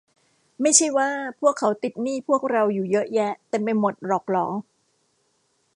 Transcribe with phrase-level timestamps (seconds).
[0.61, 1.09] ไม่ใช่ว่า
[1.57, 4.47] เขาติดหนี้พวกเราอยู่เยอะแยะเต็มไปหมดหรอกหรอ?